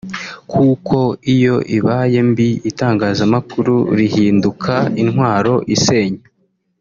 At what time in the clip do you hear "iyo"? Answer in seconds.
1.33-1.55